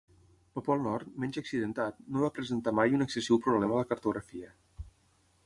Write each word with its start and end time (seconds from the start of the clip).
El 0.59 0.63
Pol 0.69 0.79
Nord, 0.85 1.11
menys 1.23 1.37
accidentat, 1.41 1.99
no 2.15 2.23
va 2.25 2.31
presentar 2.39 2.75
mai 2.81 2.97
un 3.01 3.07
excessiu 3.07 3.41
problema 3.49 3.79
a 3.79 3.83
la 3.85 3.93
cartografia. 3.93 4.53